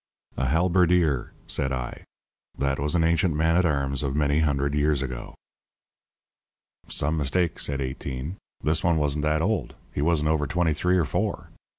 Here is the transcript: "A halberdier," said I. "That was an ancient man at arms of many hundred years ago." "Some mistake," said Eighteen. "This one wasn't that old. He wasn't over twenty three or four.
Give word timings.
"A 0.35 0.47
halberdier," 0.47 1.31
said 1.45 1.71
I. 1.71 2.03
"That 2.57 2.79
was 2.79 2.95
an 2.95 3.03
ancient 3.03 3.35
man 3.35 3.55
at 3.55 3.67
arms 3.67 4.01
of 4.01 4.15
many 4.15 4.39
hundred 4.39 4.73
years 4.73 5.03
ago." 5.03 5.35
"Some 6.87 7.17
mistake," 7.17 7.59
said 7.59 7.79
Eighteen. 7.81 8.37
"This 8.63 8.83
one 8.83 8.97
wasn't 8.97 9.21
that 9.21 9.43
old. 9.43 9.75
He 9.93 10.01
wasn't 10.01 10.29
over 10.29 10.47
twenty 10.47 10.73
three 10.73 10.97
or 10.97 11.05
four. 11.05 11.51